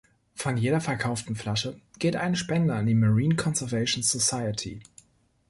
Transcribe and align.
Von 0.33 0.57
jeder 0.57 0.81
verkauften 0.81 1.35
Flasche 1.35 1.79
geht 1.99 2.15
eine 2.15 2.35
Spende 2.35 2.73
an 2.73 2.87
die 2.87 2.95
Marine 2.95 3.35
Conservation 3.35 4.01
Society. 4.01 4.81